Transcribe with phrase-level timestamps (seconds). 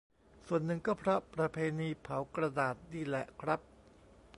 [0.47, 3.59] ส่วนหนึ่งก็เพราะประเพณีเผากระดาษนี่แหละครับ